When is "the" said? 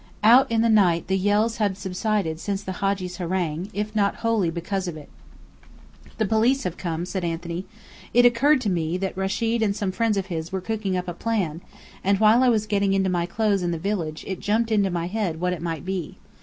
0.61-0.67, 1.05-1.15, 2.63-2.71, 6.17-6.25, 13.69-13.77